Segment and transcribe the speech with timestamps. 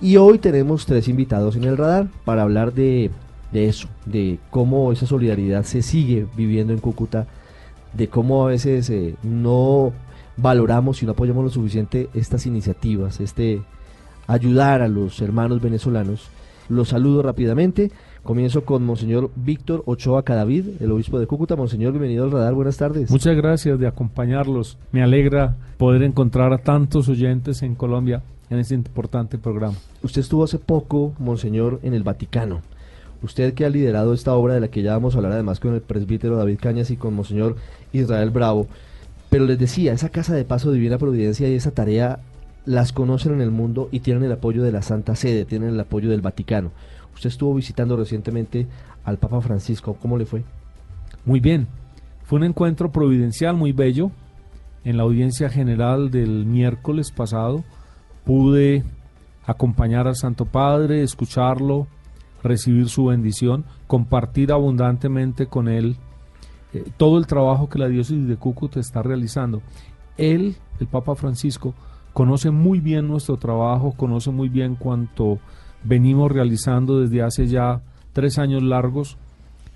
[0.00, 3.10] Y hoy tenemos tres invitados en el radar para hablar de,
[3.52, 7.26] eso, de cómo esa solidaridad se sigue viviendo en Cúcuta,
[7.94, 9.92] de cómo a veces eh, no
[10.36, 13.60] valoramos y no apoyamos lo suficiente estas iniciativas, este
[14.28, 16.30] ayudar a los hermanos venezolanos.
[16.68, 17.90] Los saludo rápidamente.
[18.22, 21.56] Comienzo con Monseñor Víctor Ochoa Cadavid, el obispo de Cúcuta.
[21.56, 22.54] Monseñor, bienvenido al radar.
[22.54, 23.10] Buenas tardes.
[23.10, 24.78] Muchas gracias de acompañarlos.
[24.92, 29.76] Me alegra poder encontrar a tantos oyentes en Colombia en este importante programa.
[30.02, 32.62] Usted estuvo hace poco, Monseñor, en el Vaticano.
[33.22, 35.74] Usted que ha liderado esta obra de la que ya vamos a hablar además con
[35.74, 37.56] el presbítero David Cañas y con Monseñor
[37.92, 38.68] Israel Bravo.
[39.28, 42.20] Pero les decía, esa casa de paso Divina Providencia y esa tarea
[42.64, 45.80] las conocen en el mundo y tienen el apoyo de la Santa Sede, tienen el
[45.80, 46.70] apoyo del Vaticano.
[47.14, 48.66] Usted estuvo visitando recientemente
[49.04, 49.96] al Papa Francisco.
[50.00, 50.44] ¿Cómo le fue?
[51.24, 51.66] Muy bien.
[52.24, 54.12] Fue un encuentro providencial muy bello
[54.84, 57.64] en la audiencia general del miércoles pasado
[58.28, 58.84] pude
[59.46, 61.86] acompañar al Santo Padre, escucharlo,
[62.42, 65.96] recibir su bendición, compartir abundantemente con él
[66.74, 69.62] eh, todo el trabajo que la diócesis de Cúcuta está realizando.
[70.18, 71.72] Él, el Papa Francisco,
[72.12, 75.38] conoce muy bien nuestro trabajo, conoce muy bien cuanto
[75.82, 77.80] venimos realizando desde hace ya
[78.12, 79.16] tres años largos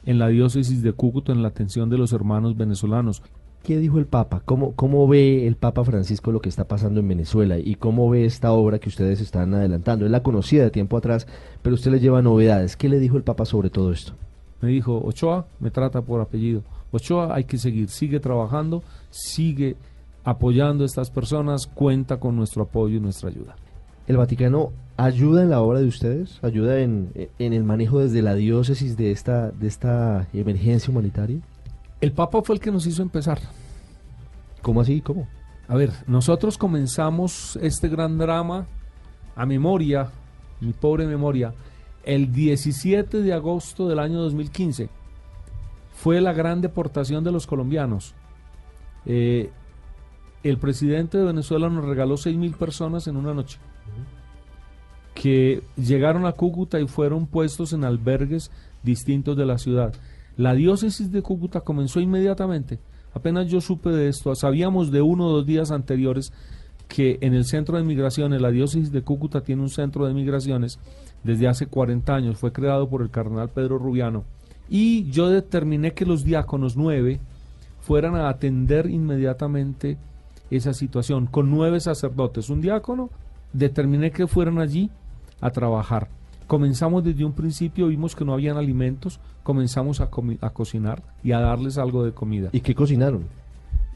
[0.05, 3.23] en la diócesis de Cúcuta en la atención de los hermanos venezolanos.
[3.63, 4.43] ¿Qué dijo el Papa?
[4.45, 7.59] ¿Cómo, ¿Cómo ve el Papa Francisco lo que está pasando en Venezuela?
[7.59, 10.05] ¿Y cómo ve esta obra que ustedes están adelantando?
[10.05, 11.29] Él la conocía de tiempo atrás,
[11.63, 12.77] pero usted le lleva novedades.
[12.77, 14.15] ¿Qué le dijo el Papa sobre todo esto?
[14.61, 16.65] Me dijo, Ochoa, me trata por apellido.
[16.91, 19.77] Ochoa, hay que seguir, sigue trabajando, sigue
[20.25, 23.55] apoyando a estas personas, cuenta con nuestro apoyo y nuestra ayuda.
[24.09, 26.41] ¿El Vaticano ayuda en la obra de ustedes?
[26.43, 31.41] ¿Ayuda en, en el manejo desde la diócesis de esta, de esta emergencia humanitaria?
[32.03, 33.39] El Papa fue el que nos hizo empezar.
[34.61, 35.01] ¿Cómo así?
[35.01, 35.29] ¿Cómo?
[35.69, 38.67] A ver, nosotros comenzamos este gran drama
[39.37, 40.11] a memoria,
[40.61, 41.55] mi pobre memoria,
[42.03, 44.89] el 17 de agosto del año 2015.
[45.95, 48.15] Fue la gran deportación de los colombianos.
[49.07, 49.53] Eh,
[50.43, 53.61] el presidente de Venezuela nos regaló 6 mil personas en una noche
[55.15, 58.51] que llegaron a Cúcuta y fueron puestos en albergues
[58.83, 59.95] distintos de la ciudad.
[60.37, 62.79] La diócesis de Cúcuta comenzó inmediatamente.
[63.15, 66.33] Apenas yo supe de esto, sabíamos de uno o dos días anteriores
[66.89, 70.79] que en el centro de migraciones, la diócesis de Cúcuta tiene un centro de migraciones
[71.23, 74.25] desde hace 40 años, fue creado por el cardenal Pedro Rubiano.
[74.69, 77.21] Y yo determiné que los diáconos nueve
[77.81, 79.99] fueran a atender inmediatamente
[80.51, 83.11] esa situación, con nueve sacerdotes, un diácono,
[83.53, 84.91] determiné que fueran allí
[85.41, 86.09] a trabajar.
[86.53, 90.11] Comenzamos desde un principio, vimos que no habían alimentos, comenzamos a,
[90.43, 92.51] a cocinar y a darles algo de comida.
[92.53, 93.25] ¿Y qué cocinaron?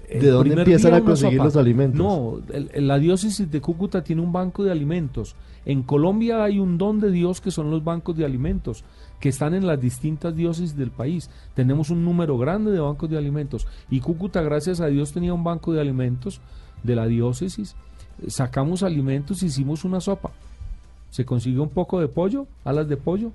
[0.09, 1.99] ¿De dónde empiezan a conseguir los alimentos?
[1.99, 2.41] No,
[2.77, 5.37] la diócesis de Cúcuta tiene un banco de alimentos.
[5.67, 8.85] En Colombia hay un don de Dios que son los bancos de alimentos,
[9.21, 11.29] que están en las distintas diócesis del país.
[11.53, 13.67] Tenemos un número grande de bancos de alimentos.
[13.91, 16.41] Y Cúcuta, gracias a Dios, tenía un banco de alimentos
[16.83, 17.77] de la diócesis.
[18.29, 20.31] Sacamos alimentos, hicimos una sopa
[21.11, 23.33] se consiguió un poco de pollo, alas de pollo,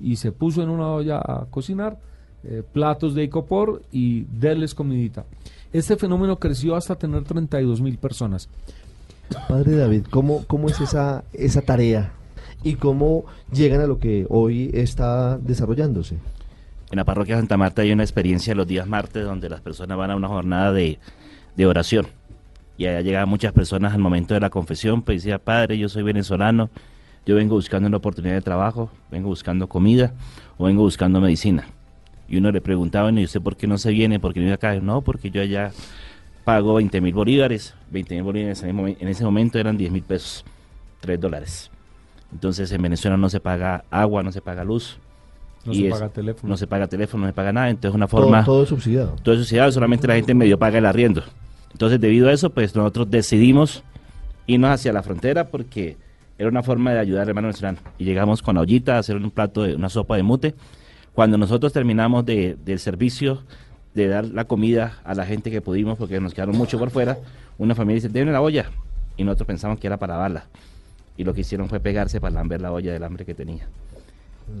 [0.00, 1.98] y se puso en una olla a cocinar,
[2.44, 5.24] eh, platos de icopor y darles comidita.
[5.72, 8.48] Este fenómeno creció hasta tener 32 mil personas.
[9.48, 12.12] Padre David, ¿cómo, cómo es esa, esa tarea
[12.62, 16.18] y cómo llegan a lo que hoy está desarrollándose?
[16.90, 20.10] En la parroquia Santa Marta hay una experiencia los días martes donde las personas van
[20.10, 20.98] a una jornada de,
[21.56, 22.06] de oración.
[22.76, 26.02] Y allá llegaban muchas personas al momento de la confesión, pues decía, Padre, yo soy
[26.02, 26.68] venezolano,
[27.26, 30.12] yo vengo buscando una oportunidad de trabajo, vengo buscando comida
[30.58, 31.66] o vengo buscando medicina.
[32.28, 34.18] Y uno le preguntaba, ¿y usted por qué no se viene?
[34.18, 34.74] ¿Por qué no viene acá?
[34.80, 35.70] No, porque yo allá
[36.44, 37.74] pago 20 mil bolívares.
[37.90, 40.44] 20 mil bolívares en ese momento eran 10 mil pesos,
[41.00, 41.70] 3 dólares.
[42.32, 44.98] Entonces en Venezuela no se paga agua, no se paga luz.
[45.64, 46.50] No se paga teléfono.
[46.50, 47.70] No se paga teléfono, no se paga nada.
[47.70, 48.44] Entonces una forma...
[48.44, 49.16] Todo, todo subsidiado.
[49.22, 51.22] Todo subsidiado, solamente la gente medio paga el arriendo.
[51.70, 53.84] Entonces debido a eso, pues nosotros decidimos
[54.46, 55.96] irnos hacia la frontera porque
[56.38, 57.78] era una forma de ayudar al hermano venezolano.
[57.98, 60.54] Y llegamos con la ollita a hacer un plato de una sopa de mute.
[61.14, 63.42] Cuando nosotros terminamos de, del servicio
[63.94, 67.18] de dar la comida a la gente que pudimos, porque nos quedaron mucho por fuera,
[67.58, 68.70] una familia dice, denme la olla.
[69.16, 70.46] Y nosotros pensamos que era para darla.
[71.16, 73.68] Y lo que hicieron fue pegarse para lamber la olla del hambre que tenía.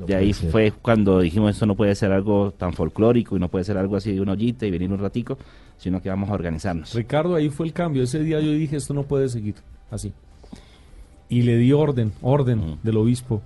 [0.06, 3.64] de ahí fue cuando dijimos, esto no puede ser algo tan folclórico y no puede
[3.64, 5.38] ser algo así de una ollita y venir un ratico,
[5.78, 6.94] sino que vamos a organizarnos.
[6.94, 8.02] Ricardo, ahí fue el cambio.
[8.02, 9.54] Ese día yo dije, esto no puede seguir
[9.90, 10.12] así
[11.32, 13.40] y le dio orden, orden del obispo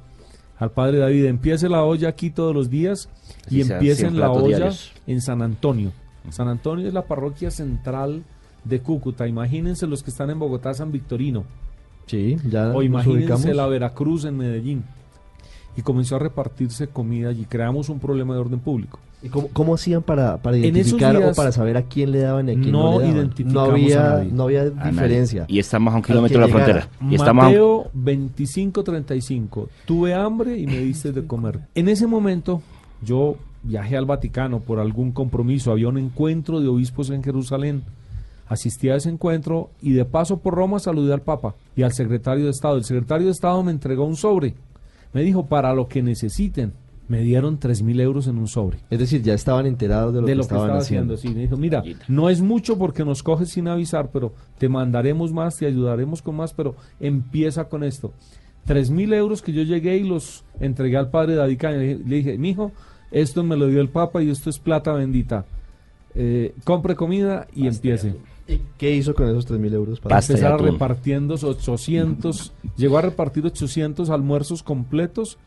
[0.58, 3.08] al padre David, empiece la olla aquí todos los días
[3.48, 4.70] y empiecen la olla
[5.06, 5.92] en San Antonio.
[6.30, 8.24] San Antonio es la parroquia central
[8.64, 9.28] de Cúcuta.
[9.28, 11.44] Imagínense los que están en Bogotá, San Victorino.
[12.06, 14.84] Sí, ya O imagínense la Veracruz en Medellín.
[15.76, 18.99] Y comenzó a repartirse comida y creamos un problema de orden público.
[19.23, 22.52] ¿Y cómo, cómo hacían para, para identificar o para saber a quién le daban y
[22.52, 23.17] a quién no, no le daban?
[23.17, 24.32] identificamos no a había, nadie.
[24.32, 25.44] no había diferencia.
[25.49, 26.88] Y estamos a un kilómetro de la frontera.
[27.11, 29.69] Y Mateo 2535.
[29.84, 31.61] Tuve hambre y me diste de comer.
[31.75, 32.62] En ese momento
[33.02, 35.73] yo viajé al Vaticano por algún compromiso.
[35.73, 37.82] Había un encuentro de obispos en Jerusalén.
[38.49, 42.44] Asistí a ese encuentro y de paso por Roma saludé al Papa y al secretario
[42.44, 42.76] de Estado.
[42.76, 44.55] El secretario de Estado me entregó un sobre.
[45.12, 46.72] Me dijo, para lo que necesiten.
[47.08, 50.26] Me dieron tres mil euros en un sobre Es decir, ya estaban enterados de lo,
[50.26, 51.14] de que lo que estaban estaba haciendo.
[51.14, 51.16] haciendo.
[51.16, 55.32] Sí, me dijo, mira, no es mucho porque nos coges sin avisar, pero te mandaremos
[55.32, 58.12] más, te ayudaremos con más, pero empieza con esto.
[58.64, 61.76] Tres mil euros que yo llegué y los entregué al padre David Caña.
[61.76, 62.72] Le dije, le dije, mijo,
[63.12, 65.44] esto me lo dio el Papa y esto es plata bendita.
[66.16, 68.16] Eh, compre comida y empiece.
[68.48, 69.98] ¿Y qué hizo con esos 3 mil euros?
[70.00, 75.38] Para Empezar repartiendo 800, llegó a repartir 800 almuerzos completos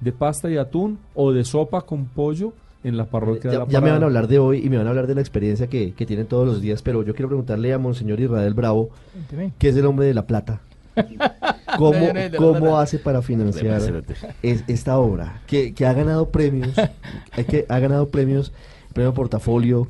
[0.00, 2.52] de pasta y atún o de sopa con pollo
[2.84, 4.76] en la parroquia de Ya, la ya me van a hablar de hoy y me
[4.78, 7.28] van a hablar de la experiencia que, que tienen todos los días, pero yo quiero
[7.28, 8.90] preguntarle a Monseñor Israel Bravo,
[9.58, 10.60] que es el hombre de la plata.
[11.76, 14.02] ¿Cómo, cómo hace para financiar
[14.42, 15.42] es- esta obra?
[15.46, 16.72] Que, que ha ganado premios,
[17.32, 18.52] hay que, ha ganado premios,
[18.96, 19.88] premio portafolio,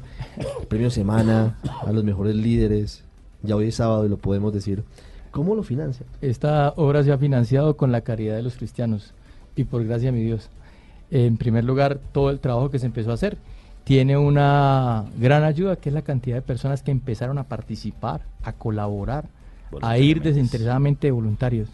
[0.68, 1.56] premio semana,
[1.86, 3.04] a los mejores líderes,
[3.44, 4.82] ya hoy es sábado y lo podemos decir.
[5.30, 6.04] ¿Cómo lo financia?
[6.20, 9.14] Esta obra se ha financiado con la caridad de los cristianos
[9.54, 10.50] y por gracia de mi Dios.
[11.12, 13.38] En primer lugar, todo el trabajo que se empezó a hacer
[13.84, 18.54] tiene una gran ayuda, que es la cantidad de personas que empezaron a participar, a
[18.54, 19.26] colaborar,
[19.82, 21.68] a ir desinteresadamente voluntarios.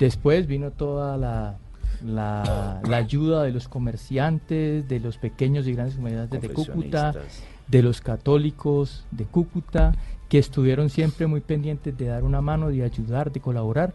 [0.00, 1.58] Después vino toda la,
[2.04, 7.14] la, la ayuda de los comerciantes, de los pequeños y grandes comerciantes de Cúcuta,
[7.68, 9.94] de los católicos de Cúcuta,
[10.28, 13.94] que estuvieron siempre muy pendientes de dar una mano, de ayudar, de colaborar.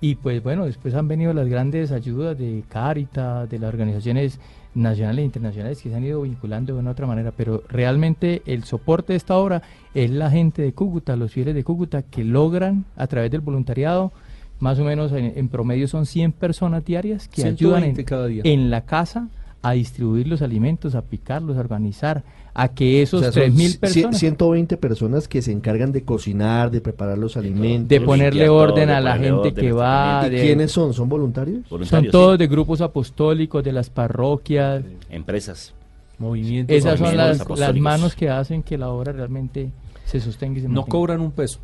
[0.00, 4.38] Y pues bueno, después han venido las grandes ayudas de Caritas, de las organizaciones
[4.74, 8.42] nacionales e internacionales que se han ido vinculando de una u otra manera, pero realmente
[8.46, 9.62] el soporte de esta obra
[9.94, 14.12] es la gente de Cúcuta, los fieles de Cúcuta, que logran a través del voluntariado,
[14.60, 18.26] más o menos en, en promedio son 100 personas diarias que ayudan 120 en, cada
[18.26, 18.42] día.
[18.44, 19.28] en la casa
[19.62, 22.22] a distribuir los alimentos, a picarlos, a organizar,
[22.52, 24.18] a que esos O sea, son 3.000 ci- personas...
[24.18, 27.88] 120 personas que se encargan de cocinar, de preparar los alimentos.
[27.88, 30.24] de ponerle todo, orden de a la gente orden, que va.
[30.26, 30.92] ¿Y de- quiénes son?
[30.92, 31.66] ¿Son voluntarios?
[31.84, 32.38] Son todos sí.
[32.40, 34.84] de grupos apostólicos, de las parroquias.
[35.10, 35.72] Empresas.
[36.18, 39.70] Movimientos Esas son las, manos que hacen que la obra realmente
[40.04, 40.90] se sostenga y se no mantenga.
[40.90, 41.58] cobran un peso.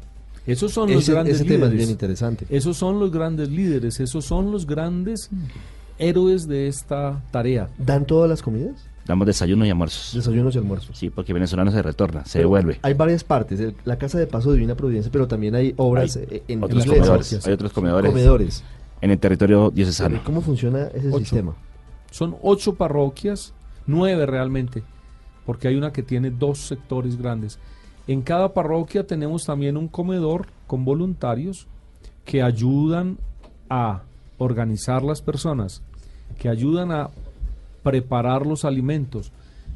[0.46, 1.90] Esos son los Ese, grandes ese tema es bien líderes.
[1.90, 2.46] interesante.
[2.50, 5.30] Esos son los grandes líderes, esos son los grandes
[5.98, 7.68] héroes de esta tarea.
[7.78, 8.86] ¿Dan todas las comidas?
[9.06, 10.14] Damos desayunos y almuerzos.
[10.14, 10.96] Desayunos y almuerzos.
[10.96, 12.78] Sí, porque venezolano se retorna, se Pero devuelve.
[12.82, 13.58] Hay varias partes.
[13.60, 17.06] el- La Casa de Paso Divina Providencia, pero también hay obras Hay en Otros iglesias.
[17.06, 17.46] comedores.
[17.46, 18.64] Hay otros comedores Comedores.
[19.00, 20.20] en el territorio diocesano.
[20.24, 21.18] ¿Cómo funciona ese Ocho.
[21.20, 21.54] sistema?
[22.10, 23.52] Son ocho parroquias,
[23.86, 24.82] nueve realmente,
[25.44, 27.58] porque hay una que tiene dos sectores grandes.
[28.10, 31.68] En cada parroquia tenemos también un comedor con voluntarios
[32.24, 33.18] que ayudan
[33.68, 34.02] a
[34.36, 35.80] organizar las personas,
[36.36, 37.10] que ayudan a
[37.84, 39.30] preparar los alimentos,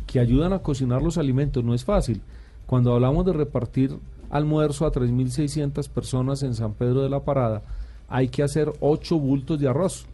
[0.08, 1.62] que ayudan a cocinar los alimentos.
[1.62, 2.22] No es fácil.
[2.66, 3.96] Cuando hablamos de repartir
[4.30, 7.62] almuerzo a 3.600 personas en San Pedro de la Parada,
[8.08, 10.06] hay que hacer ocho bultos de arroz.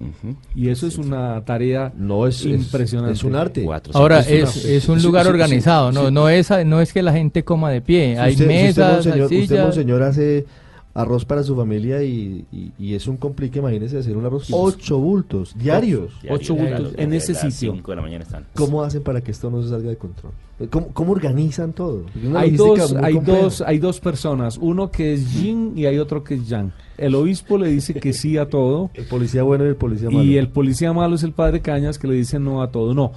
[0.54, 3.14] Y eso es una tarea No es, es- impresionante.
[3.14, 3.62] Es, un arte.
[3.62, 6.12] Cuatro, Ahora, es, es un sí, lugar sí, sí, organizado, no, sí.
[6.12, 8.92] no, es, no es que la gente coma de pie, hay usted, si usted, mesas,
[8.94, 9.64] monseñor, hay usted, sillas.
[9.64, 10.46] monseñor, hace
[10.92, 14.48] arroz para su familia y, y- y es un complique, imagínese hacer un arroz.
[14.50, 16.10] Ocho bultos diarios.
[16.20, 17.72] Diario, Ocho bultos en ese sitio.
[17.74, 18.46] cinco de la mañana están.
[18.54, 20.32] ¿Cómo hacen para que esto no se salga de control?
[20.68, 22.04] ¿Cómo, cómo organizan todo?
[22.34, 23.42] Hay dos, hay, compleja.
[23.42, 26.72] dos, hay dos personas, uno que es Yin y hay otro que es Yang.
[26.98, 30.22] El obispo le dice que sí a todo El policía bueno y el policía malo.
[30.24, 32.92] y el policía malo es el padre Cañas que le dice no a todo.
[32.94, 33.12] No,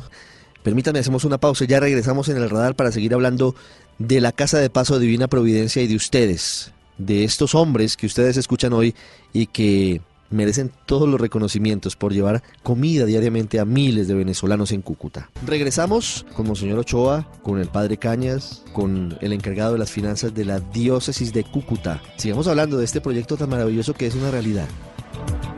[0.64, 3.54] Permítanme, hacemos una pausa y ya regresamos en el radar para seguir hablando
[4.00, 8.38] de la Casa de Paso Divina Providencia y de ustedes, de estos hombres que ustedes
[8.38, 8.96] escuchan hoy
[9.32, 14.82] y que merecen todos los reconocimientos por llevar comida diariamente a miles de venezolanos en
[14.82, 15.30] Cúcuta.
[15.46, 20.46] Regresamos con Monseñor Ochoa, con el Padre Cañas, con el encargado de las finanzas de
[20.46, 22.02] la Diócesis de Cúcuta.
[22.18, 24.68] Sigamos hablando de este proyecto tan maravilloso que es una realidad.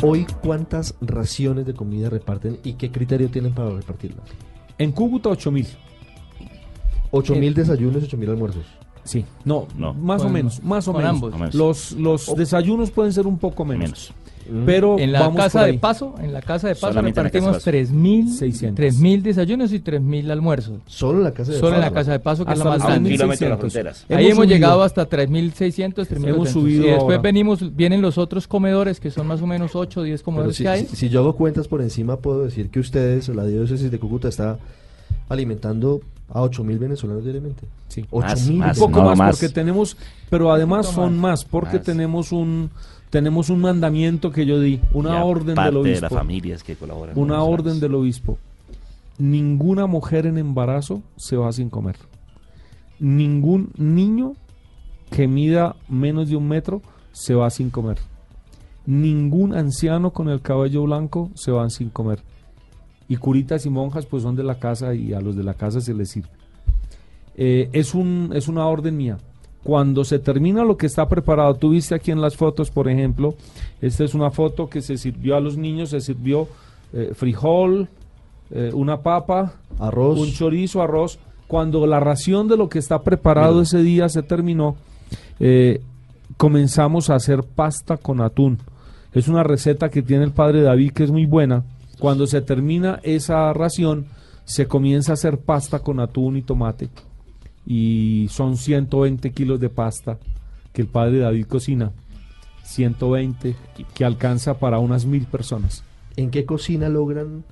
[0.03, 4.25] Hoy, ¿cuántas raciones de comida reparten y qué criterio tienen para repartirlas?
[4.77, 5.67] en Cúcuta 8000.
[7.11, 8.65] 8 mil desayunos, 8 mil almuerzos.
[9.05, 9.93] Sí, no, No.
[9.93, 11.09] más o menos, más o menos.
[11.09, 11.53] ambos.
[11.55, 13.81] Los, los desayunos pueden ser un poco menos.
[13.81, 14.13] Menos.
[14.67, 17.71] Pero En la vamos casa de paso, en la casa de paso Solamente repartimos paso.
[17.71, 18.85] 3.000 600.
[18.85, 20.81] 3.000 desayunos y 3.000 almuerzos.
[20.85, 21.95] Solo en la casa de Solo en la Paso.
[21.95, 23.09] casa de paso, que es la más los A un grande.
[23.09, 23.15] 3.600.
[23.17, 24.05] kilómetro de las fronteras.
[24.07, 26.27] Ahí hemos llegado hasta 3.600, 3.800.
[26.29, 27.17] Hemos subido Y después ahora.
[27.17, 30.57] venimos, vienen los otros comedores, que son más o menos 8 o 10 Pero comedores
[30.57, 30.85] si, que hay.
[30.85, 34.27] si- si yo hago cuentas por encima, puedo decir que ustedes, la diócesis de Cúcuta,
[34.27, 34.59] está
[35.27, 37.67] alimentando a 8.000 venezolanos diariamente.
[37.87, 38.05] Sí.
[38.11, 39.35] 8.000 más, Un poco no, más, más.
[39.39, 39.97] porque tenemos,
[40.29, 41.21] pero además son más.
[41.41, 41.85] más, porque Más.
[41.85, 42.69] tenemos un
[43.09, 46.01] tenemos un mandamiento que yo di, una Y orden del de obispo.
[46.01, 47.17] las familias que colaboran.
[47.17, 48.37] una orden del obispo.
[49.17, 51.95] Ninguna mujer en embarazo se va sin comer.
[52.99, 54.33] Ningún niño
[55.11, 56.81] que mida menos de un metro
[57.13, 57.97] se va sin comer.
[58.85, 62.19] Ningún anciano con el cabello blanco se van sin comer.
[63.07, 65.81] Y curitas y monjas pues son de la casa y a los de la casa
[65.81, 66.29] se les sirve.
[67.37, 69.17] Eh, es, un, es una orden mía.
[69.63, 73.35] Cuando se termina lo que está preparado, tú viste aquí en las fotos, por ejemplo,
[73.81, 76.47] esta es una foto que se sirvió a los niños, se sirvió
[76.93, 77.87] eh, frijol,
[78.51, 80.19] eh, una papa, Arroz.
[80.19, 81.19] un chorizo, arroz.
[81.47, 83.63] Cuando la ración de lo que está preparado Mira.
[83.63, 84.75] ese día se terminó,
[86.37, 88.57] comenzamos a hacer pasta con atún.
[89.13, 91.63] Es una receta que tiene el padre David que es muy buena.
[91.99, 94.05] Cuando se termina esa ración,
[94.43, 96.89] se comienza a hacer pasta con atún y tomate.
[97.65, 100.19] Y son 120 kilos de pasta
[100.73, 101.91] que el padre David cocina.
[102.63, 103.55] 120
[103.93, 105.83] que alcanza para unas mil personas.
[106.15, 107.43] ¿En qué cocina logran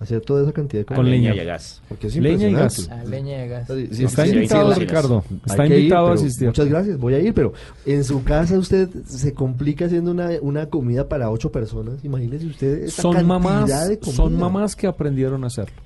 [0.00, 1.42] hacer toda esa cantidad de Con Con leña leña.
[1.42, 1.82] y gas.
[1.88, 2.88] Porque es Leña y gas.
[2.88, 3.68] La leña de gas.
[3.68, 4.74] Sí, sí, Está sí, invitado.
[4.74, 5.24] Ricardo.
[5.46, 6.48] Está ir, invitado a asistir.
[6.48, 7.52] Muchas gracias, voy a ir, pero
[7.86, 12.04] en su casa usted se complica haciendo una, una comida para ocho personas.
[12.04, 14.16] Imagínese usted esta son cantidad mamás, de comida.
[14.16, 15.76] son mamás que aprendieron a hacerlo.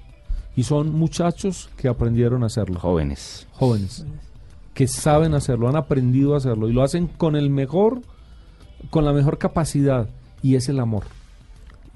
[0.56, 2.80] Y son muchachos que aprendieron a hacerlo.
[2.80, 3.46] Jóvenes.
[3.52, 4.04] Jóvenes.
[4.74, 6.68] Que saben hacerlo, han aprendido a hacerlo.
[6.68, 8.00] Y lo hacen con el mejor,
[8.90, 10.08] con la mejor capacidad.
[10.42, 11.04] Y es el amor.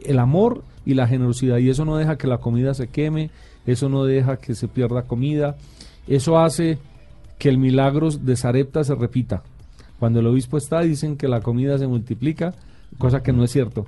[0.04, 1.58] El amor y la generosidad.
[1.58, 3.30] Y eso no deja que la comida se queme.
[3.66, 5.56] Eso no deja que se pierda comida.
[6.06, 6.78] Eso hace
[7.38, 9.42] que el milagro de Sarepta se repita.
[9.98, 12.54] Cuando el obispo está, dicen que la comida se multiplica,
[12.98, 13.86] cosa que no es cierto.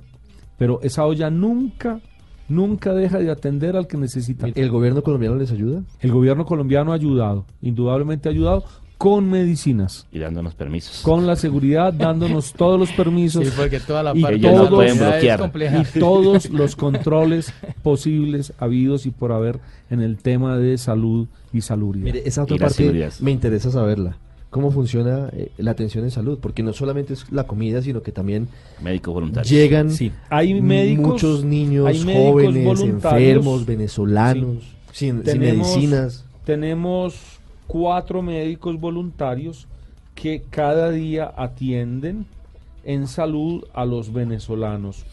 [0.57, 1.99] Pero esa olla nunca,
[2.47, 4.47] nunca deja de atender al que necesita.
[4.47, 5.83] ¿El gobierno colombiano les ayuda?
[5.99, 8.63] El gobierno colombiano ha ayudado, indudablemente ha ayudado
[8.97, 11.01] con medicinas, Y dándonos permisos.
[11.01, 14.57] con la seguridad, dándonos todos los permisos Sí, porque toda la Y parte ellos de
[14.57, 15.39] no la pueden bloquear.
[15.39, 15.81] compleja.
[15.95, 17.51] y todos los controles
[17.83, 19.59] posibles, habidos y por haber
[19.89, 22.05] en el tema de salud y salubridad.
[22.05, 24.17] Mire, esa otra Y parte me interesa saberla.
[24.49, 26.39] ¿Cómo funciona eh, la atención en salud?
[26.41, 28.47] Porque no solamente es la comida, sino que también
[28.81, 29.49] Médicos voluntarios.
[29.51, 36.23] llegan Sí, hay médicos, muchos niños hay jóvenes, enfermos, venezolanos, sin, sin Tenemos- medicinas.
[36.45, 37.15] Tenemos
[37.67, 39.67] cuatro médicos voluntarios
[40.13, 42.25] que cada día atienden
[42.83, 45.05] en salud a los venezolanos.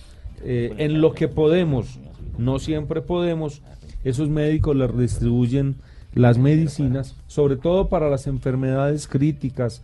[0.45, 1.99] Eh, en lo que podemos,
[2.39, 3.63] no siempre podemos,
[4.05, 5.77] esos médicos les distribuyen
[6.15, 9.83] las medicinas, sobre todo para las enfermedades críticas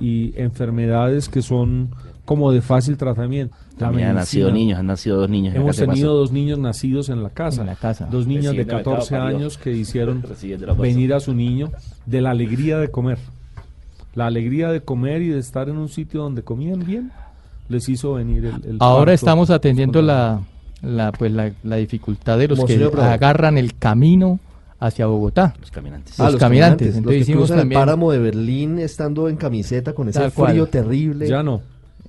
[0.00, 1.90] y enfermedades que son
[2.24, 3.56] como de fácil tratamiento.
[3.78, 5.54] También han nacido niños, han nacido dos niños.
[5.54, 7.60] Hemos tenido dos niños nacidos en la casa.
[7.62, 8.06] En la casa.
[8.10, 9.36] Dos niños de Recién de mercado 14 parió.
[9.38, 10.22] años que hicieron
[10.78, 11.70] venir a su niño
[12.04, 13.18] de la alegría de comer.
[14.14, 17.12] La alegría de comer y de estar en un sitio donde comían bien
[17.68, 20.40] les hizo venir el, el Ahora estamos atendiendo la,
[20.82, 23.12] la, pues la, la dificultad de los Monseñor que Prado.
[23.12, 24.40] agarran el camino
[24.80, 25.54] hacia Bogotá.
[25.60, 26.18] Los caminantes.
[26.20, 29.92] Ah, los caminantes, entonces los que hicimos también- el páramo de Berlín estando en camiseta
[29.92, 31.28] con ese frío terrible.
[31.28, 31.60] Ya no.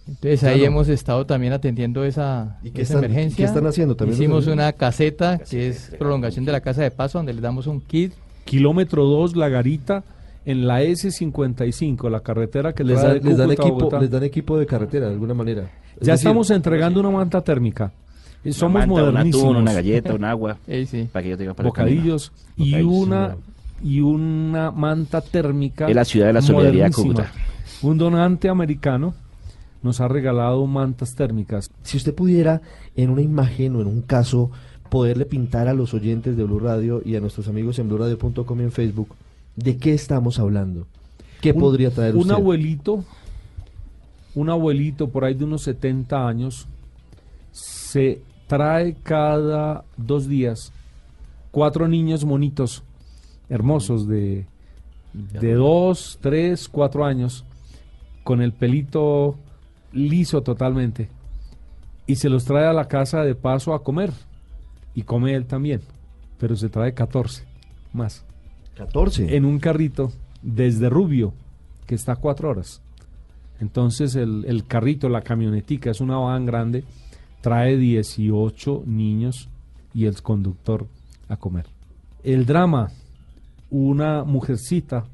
[0.07, 0.65] Entonces Ya ahí no.
[0.65, 3.37] hemos estado también atendiendo esa, ¿Y qué esa están- emergencia.
[3.37, 3.95] qué están haciendo?
[3.95, 7.41] ¿También Hicimos los- una caseta que es prolongación de la casa de paso donde le
[7.41, 8.13] damos un kit.
[8.45, 10.03] Kilómetro 2, La Garita,
[10.45, 14.57] en la S55, la carretera que les les, da les dan equipo, les dan equipo
[14.57, 15.63] de carretera de alguna manera.
[15.99, 17.91] Es Ya decir, estamos entregando una manta térmica.
[18.51, 19.45] Somos manta, un modernísimos.
[19.45, 20.57] atún, una galleta, un agua.
[20.67, 21.07] Eh, sí.
[21.11, 23.37] Para que yo tenga para bocadillos y Bocadillos, una
[23.81, 27.23] y una manta térmica Es la ciudad de la solidaridad, modernísima.
[27.25, 27.31] Cúcuta.
[27.81, 29.13] Un donante americano
[29.81, 31.71] nos ha regalado mantas térmicas.
[31.83, 32.61] Si usted pudiera,
[32.97, 34.51] en una imagen o en un caso,
[34.89, 38.63] poderle pintar a los oyentes de Blue Radio y a nuestros amigos en BlueRadio.com y
[38.63, 39.09] en Facebook,
[39.55, 40.85] ¿de qué estamos hablando?
[41.39, 42.33] ¿Qué Un- podría traer un usted?
[42.33, 43.05] abuelito,
[44.35, 46.67] un abuelito por ahí de unos 70 años,
[47.53, 50.73] se trae cada dos días
[51.51, 52.83] cuatro niños monitos,
[53.47, 54.47] hermosos, de,
[55.13, 57.45] de dos, tres, cuatro años,
[58.23, 59.37] con el pelito
[59.91, 61.09] liso totalmente,
[62.05, 64.11] y se los trae a la casa de paso a comer,
[64.95, 65.81] y come él también,
[66.39, 67.45] pero se trae 14
[67.93, 68.25] más
[68.75, 69.35] 14.
[69.35, 71.33] en un carrito desde Rubio,
[71.85, 72.81] que está a cuatro horas.
[73.59, 76.83] Entonces el, el carrito, la camionetica, es una van grande,
[77.41, 79.49] trae 18 niños
[79.93, 80.87] y el conductor
[81.27, 81.65] a comer.
[82.23, 82.89] El drama,
[83.69, 85.05] una mujercita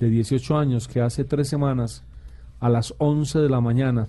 [0.00, 2.04] de 18 años que hace tres semanas
[2.60, 4.08] a las 11 de la mañana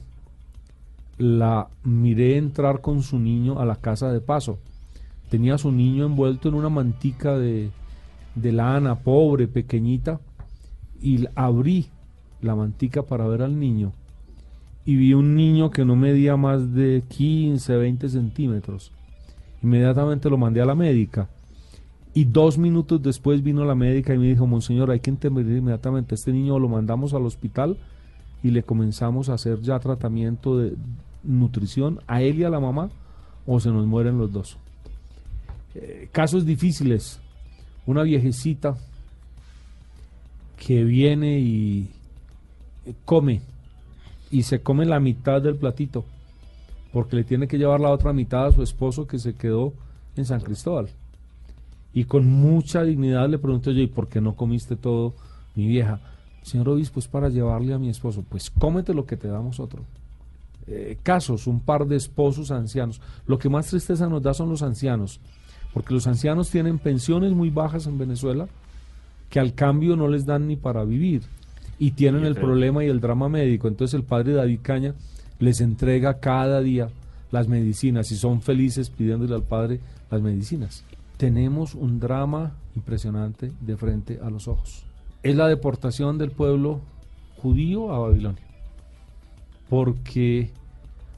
[1.17, 4.59] la miré entrar con su niño a la casa de paso.
[5.29, 7.69] Tenía a su niño envuelto en una mantica de,
[8.36, 10.19] de lana, pobre, pequeñita,
[11.01, 11.89] y abrí
[12.41, 13.93] la mantica para ver al niño
[14.89, 18.91] y vi un niño que no medía más de 15, 20 centímetros.
[19.62, 21.29] Inmediatamente lo mandé a la médica.
[22.15, 26.15] Y dos minutos después vino la médica y me dijo, Monseñor, hay que intervenir inmediatamente.
[26.15, 27.77] Este niño lo mandamos al hospital
[28.41, 30.74] y le comenzamos a hacer ya tratamiento de
[31.22, 32.89] nutrición a él y a la mamá
[33.46, 34.58] o se nos mueren los dos.
[35.75, 37.19] Eh, casos difíciles.
[37.86, 38.75] Una viejecita
[40.58, 41.91] que viene y
[43.05, 43.41] come
[44.31, 46.05] y se come la mitad del platito
[46.91, 49.74] porque le tiene que llevar la otra mitad a su esposo que se quedó
[50.15, 50.89] en San Cristóbal.
[51.93, 55.13] Y con mucha dignidad le pregunto yo, ¿y por qué no comiste todo,
[55.55, 56.00] mi vieja?
[56.41, 58.24] Señor obispo, es para llevarle a mi esposo.
[58.27, 59.83] Pues cómete lo que te damos otro.
[60.67, 63.01] Eh, casos, un par de esposos ancianos.
[63.27, 65.19] Lo que más tristeza nos da son los ancianos,
[65.74, 68.48] porque los ancianos tienen pensiones muy bajas en Venezuela
[69.29, 71.24] que al cambio no les dan ni para vivir
[71.79, 73.69] y tienen el problema y el drama médico.
[73.69, 74.93] Entonces el padre David Caña
[75.39, 76.89] les entrega cada día
[77.31, 79.79] las medicinas y son felices pidiéndole al padre
[80.12, 80.83] las medicinas.
[81.17, 84.83] Tenemos un drama impresionante de frente a los ojos.
[85.24, 86.81] Es la deportación del pueblo
[87.38, 88.43] judío a Babilonia.
[89.69, 90.51] Porque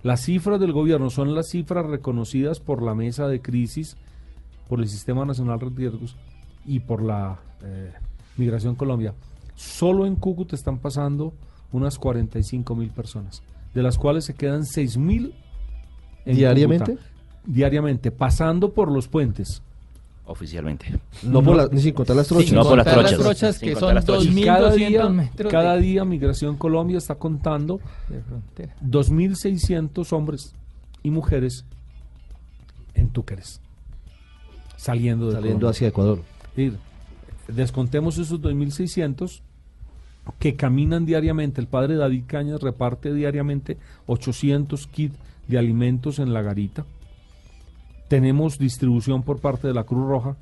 [0.04, 3.98] las cifras del gobierno son las cifras reconocidas por la mesa de crisis,
[4.70, 6.16] por el Sistema Nacional de Riesgos
[6.66, 7.92] y por la eh,
[8.38, 9.14] Migración Colombia
[9.56, 11.34] Solo en Cúcuta están pasando
[11.72, 13.42] unas 45 mil personas,
[13.74, 15.34] de las cuales se quedan 6 mil
[16.26, 16.98] diariamente.
[17.44, 19.64] Diariamente, pasando por los puentes.
[20.26, 21.00] Oficialmente.
[21.24, 22.54] No, por las, ni sin contar las trochas.
[22.54, 23.18] no por las trochas.
[23.18, 23.96] trochas que son
[24.46, 27.80] cada día, metros cada día Migración Colombia está contando
[28.86, 30.54] 2.600 hombres
[31.04, 31.66] y mujeres
[32.94, 33.60] en Túqueres.
[34.78, 36.22] Saliendo de Saliendo hacia Ecuador.
[37.48, 39.42] Descontemos esos 2.600
[40.40, 41.62] que caminan diariamente.
[41.62, 43.78] El padre David Cañas reparte diariamente
[44.08, 45.16] 800 kits
[45.48, 46.86] de alimentos en la garita.
[48.08, 50.36] Tenemos distribución por parte de la Cruz Roja.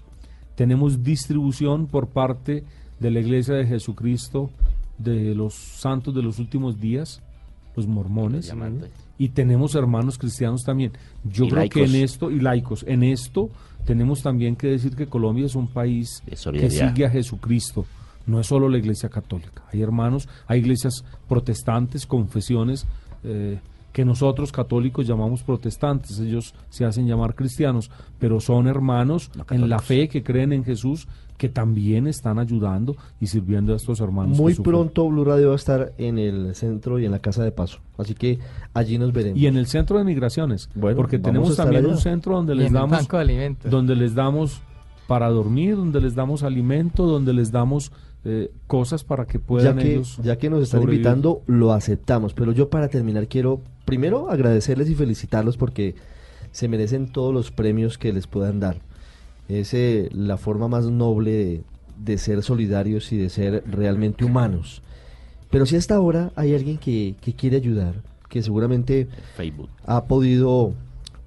[0.55, 2.63] Tenemos distribución por parte
[2.99, 4.49] de la Iglesia de Jesucristo
[4.97, 7.21] de los santos de los últimos días,
[7.75, 8.53] los mormones.
[9.17, 10.93] Y tenemos hermanos cristianos también.
[11.23, 13.49] Yo creo que en esto, y laicos, en esto
[13.89, 17.87] tenemos también que decir que Colombia es un país que sigue a Jesucristo
[18.27, 19.63] no es solo la iglesia católica.
[19.73, 22.85] Hay hermanos, hay iglesias protestantes, confesiones
[23.23, 23.57] eh,
[23.91, 29.79] que nosotros católicos llamamos protestantes, ellos se hacen llamar cristianos, pero son hermanos en la
[29.79, 34.37] fe que creen en Jesús que también están ayudando y sirviendo a estos hermanos.
[34.37, 37.51] Muy pronto Blue Radio va a estar en el centro y en la Casa de
[37.51, 38.39] Paso, así que
[38.73, 39.39] allí nos veremos.
[39.39, 43.07] Y en el centro de migraciones, porque tenemos también un centro donde les damos
[43.63, 44.61] donde les damos
[45.07, 47.91] para dormir, donde les damos alimento, donde les damos
[48.25, 52.33] eh, cosas para que puedan ya que, ellos Ya que nos están invitando, lo aceptamos.
[52.33, 55.95] Pero yo para terminar quiero primero agradecerles y felicitarlos porque
[56.51, 58.81] se merecen todos los premios que les puedan dar.
[59.47, 61.63] Es eh, la forma más noble
[61.97, 64.81] de, ser solidarios y de ser realmente humanos.
[65.49, 67.95] Pero si hasta ahora hay alguien que, que quiere ayudar,
[68.27, 69.69] que seguramente Facebook.
[69.85, 70.73] ha podido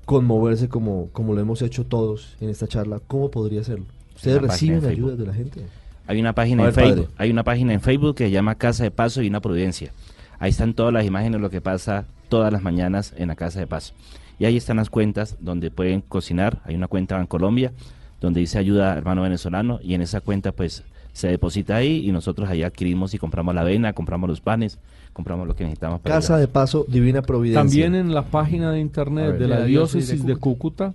[0.05, 3.87] conmoverse como, como lo hemos hecho todos en esta charla, ¿cómo podría hacerlo?
[4.14, 5.66] ¿Ustedes reciben ayuda de la gente?
[6.07, 8.91] Hay una página en Facebook, hay una página en Facebook que se llama Casa de
[8.91, 9.93] Paso y una Providencia.
[10.38, 13.61] Ahí están todas las imágenes de lo que pasa todas las mañanas en la Casa
[13.61, 13.95] de Paso.
[14.38, 16.59] Y ahí están las cuentas donde pueden cocinar.
[16.65, 17.73] Hay una cuenta en Colombia
[18.21, 22.49] donde dice ayuda hermano venezolano y en esa cuenta pues se deposita ahí y nosotros
[22.49, 24.79] ahí adquirimos y compramos la avena, compramos los panes,
[25.12, 26.01] compramos lo que necesitamos.
[26.01, 27.61] Para Casa de Paso, Divina Providencia.
[27.61, 30.95] También en la página de internet de la, diócesis de Cúcuta,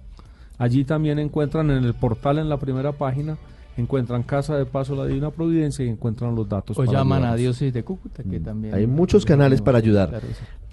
[0.57, 3.37] allí también encuentran en el portal en la primera página
[3.77, 6.77] encuentran Casa de Paso la Divina Providencia y encuentran los datos.
[6.77, 8.43] O llaman a Diócesis de Cúcuta, que mm.
[8.43, 8.73] también.
[8.73, 10.21] Hay muchos canales para ayudar.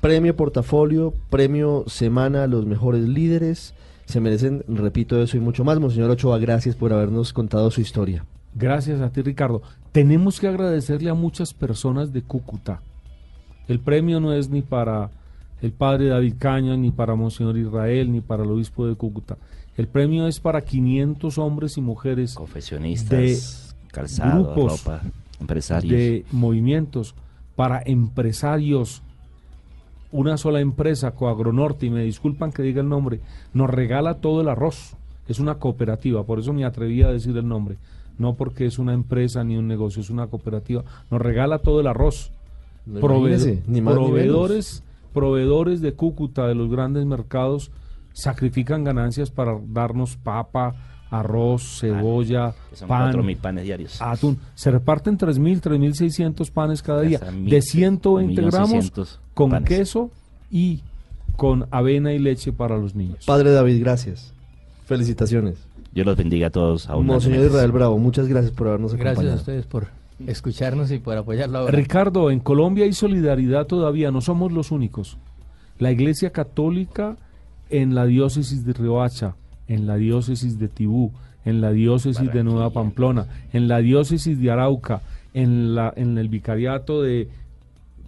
[0.01, 3.75] premio Portafolio, Premio Semana Los Mejores Líderes.
[4.07, 5.81] Se merecen, repito eso y mucho más.
[5.81, 8.25] Monseñor Ochoa, gracias por habernos contado su historia.
[8.55, 9.63] Gracias a ti, Ricardo.
[9.93, 12.81] Tenemos que agradecerle a muchas personas de Cúcuta.
[13.67, 15.11] El premio no es ni para
[15.63, 19.39] el padre David Caña, ni para Monseñor Israel, ni para el obispo de Cúcuta.
[19.77, 22.35] El premio es para 500 hombres y mujeres.
[22.35, 24.55] Confesionistas, de calzado,
[25.41, 25.93] empresarios.
[25.93, 27.15] De movimientos,
[27.57, 29.03] para empresarios
[30.15, 33.19] una sola empresa, Coagronorte, y me disculpan que diga el nombre,
[33.53, 34.95] nos regala todo el arroz.
[35.27, 37.79] Es una cooperativa, por eso me atreví a decir el nombre.
[38.17, 40.85] No porque es una empresa ni un negocio, es una cooperativa.
[41.11, 42.31] Nos regala todo el arroz.
[42.87, 43.95] Ni más ni menos.
[43.95, 47.73] proveedores, proveedores de Cúcuta, de los grandes mercados,
[48.15, 50.75] sacrifican ganancias para darnos papa,
[51.11, 54.01] arroz, cebolla, Que son pan, 4.000 panes diarios.
[54.01, 54.39] atún.
[54.55, 59.69] Se reparten 3.000, 3.600 panes cada día, mil- de 120 gramos 1.600 con panes.
[59.69, 60.11] queso
[60.51, 60.81] y
[61.37, 63.25] con avena y leche para los niños.
[63.27, 64.33] Padre David, gracias.
[64.87, 65.57] Felicitaciones.
[65.93, 66.89] Dios los bendiga a todos.
[66.89, 67.47] Monseñor abundantemente.
[67.47, 69.39] Israel Bravo, muchas gracias por habernos Gracias a acompañado.
[69.41, 69.89] ustedes por
[70.27, 71.73] escucharnos y por apoyar la obra.
[71.73, 75.17] Ricardo, en Colombia hay solidaridad todavía, no somos los únicos.
[75.79, 77.17] La Iglesia Católica
[77.83, 79.35] en la diócesis de Riohacha,
[79.67, 81.13] en la diócesis de Tibú,
[81.45, 82.71] en la diócesis de Nueva.
[82.71, 87.29] Pamplona, en la diócesis de Arauca, en, la, en el vicariato de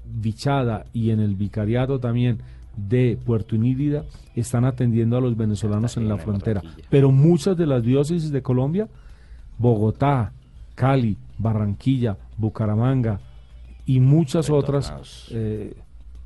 [0.05, 2.39] Vichada y en el vicariato también
[2.77, 4.05] de Puerto Inírida
[4.37, 6.63] están atendiendo a los venezolanos en la frontera.
[6.89, 8.89] Pero muchas de las diócesis de Colombia,
[9.59, 10.33] Bogotá,
[10.75, 13.19] Cali, Barranquilla, Bucaramanga
[13.85, 15.75] y muchas otras, eh,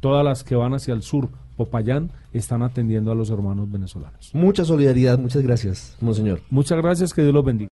[0.01, 4.31] todas las que van hacia el sur, Popayán, están atendiendo a los hermanos venezolanos.
[4.33, 6.41] Mucha solidaridad, muchas gracias, Monseñor.
[6.49, 7.69] Muchas gracias, que Dios los bendiga.